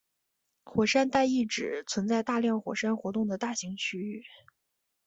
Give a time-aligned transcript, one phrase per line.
[0.63, 4.23] 火山带意指存在大量火山活动的大型区域。